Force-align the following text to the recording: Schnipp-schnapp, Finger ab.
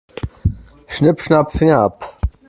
Schnipp-schnapp, 0.87 1.51
Finger 1.51 1.77
ab. 1.77 2.17